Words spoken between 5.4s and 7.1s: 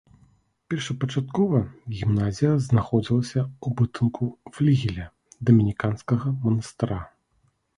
дамініканскага манастыра.